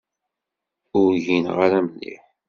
Ur 1.01 1.11
gineɣ 1.25 1.57
ara 1.65 1.79
mliḥ. 1.85 2.23